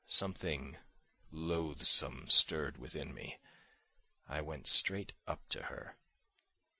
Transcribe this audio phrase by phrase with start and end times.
[0.07, 0.79] Something
[1.29, 3.37] loathsome stirred within me.
[4.27, 5.95] I went straight up to her.